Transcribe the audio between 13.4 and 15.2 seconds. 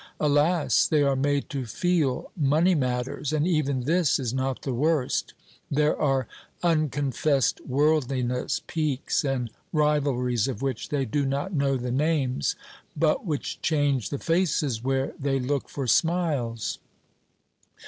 change the faces where